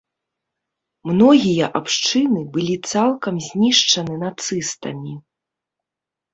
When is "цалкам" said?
2.93-3.35